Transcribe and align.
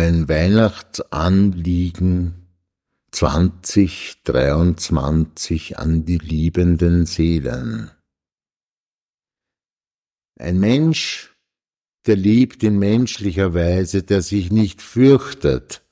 mein 0.00 0.28
Weihnachtsanliegen 0.28 2.46
2023 3.10 5.76
an 5.76 6.04
die 6.04 6.18
liebenden 6.18 7.04
Seelen. 7.04 7.90
Ein 10.38 10.60
Mensch, 10.60 11.36
der 12.06 12.14
liebt 12.14 12.62
in 12.62 12.78
menschlicher 12.78 13.54
Weise, 13.54 14.04
der 14.04 14.22
sich 14.22 14.52
nicht 14.52 14.82
fürchtet 14.82 15.84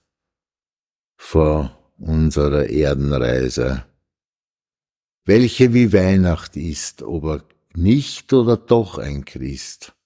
vor 1.17 1.77
unserer 1.99 2.71
Erdenreise, 2.71 3.85
welche 5.25 5.75
wie 5.75 5.93
Weihnacht 5.93 6.57
ist, 6.57 7.03
ob 7.03 7.25
er 7.25 7.43
nicht 7.75 8.33
oder 8.33 8.57
doch 8.57 8.99
ein 8.99 9.25
Christ. 9.25 9.97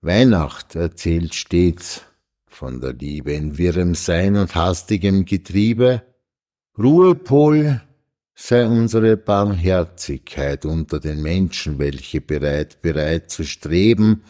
Weihnacht 0.00 0.74
erzählt 0.74 1.36
stets 1.36 2.07
von 2.58 2.80
der 2.80 2.92
Liebe 2.92 3.34
in 3.34 3.56
wirrem 3.56 3.94
Sein 3.94 4.34
und 4.34 4.56
hastigem 4.56 5.24
Getriebe. 5.24 6.02
Ruhepol 6.76 7.80
sei 8.34 8.66
unsere 8.66 9.16
Barmherzigkeit 9.16 10.64
unter 10.64 10.98
den 10.98 11.22
Menschen, 11.22 11.78
welche 11.78 12.20
bereit, 12.20 12.82
bereit 12.82 13.30
zu 13.30 13.44
streben 13.44 14.24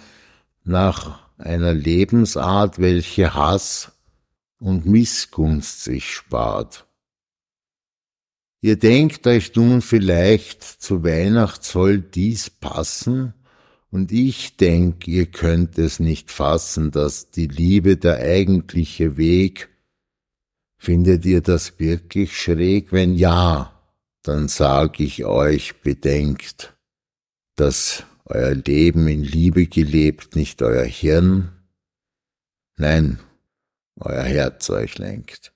nach 0.63 1.27
einer 1.39 1.73
Lebensart, 1.73 2.79
welche 2.79 3.33
Hass 3.33 3.93
und 4.61 4.85
Missgunst 4.85 5.85
sich 5.85 6.13
spart. 6.13 6.87
Ihr 8.61 8.79
denkt 8.79 9.27
euch 9.27 9.55
nun 9.55 9.81
vielleicht, 9.81 10.63
zu 10.63 11.03
Weihnacht 11.03 11.65
soll 11.65 11.99
dies 11.99 12.51
passen, 12.51 13.33
und 13.91 14.13
ich 14.13 14.57
denk, 14.57 15.09
ihr 15.09 15.27
könnt 15.27 15.79
es 15.79 15.99
nicht 15.99 16.31
fassen, 16.31 16.91
dass 16.91 17.31
die 17.31 17.47
Liebe 17.47 17.97
der 17.97 18.19
eigentliche 18.19 19.17
Weg. 19.17 19.69
Findet 20.77 21.25
ihr 21.25 21.41
das 21.41 21.79
wirklich 21.79 22.37
schräg? 22.37 22.93
Wenn 22.93 23.15
ja, 23.15 23.73
dann 24.23 24.49
sag 24.49 25.01
ich 25.01 25.25
euch, 25.25 25.81
bedenkt, 25.81 26.77
dass 27.57 28.05
euer 28.27 28.55
Leben 28.55 29.09
in 29.09 29.25
Liebe 29.25 29.67
gelebt 29.67 30.37
nicht 30.37 30.61
euer 30.63 30.85
Hirn, 30.85 31.51
nein, 32.77 33.19
euer 33.97 34.23
Herz 34.23 34.69
euch 34.71 34.99
lenkt. 34.99 35.53